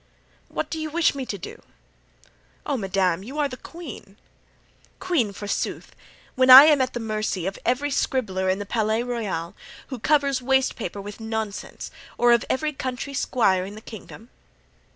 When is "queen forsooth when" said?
4.99-6.49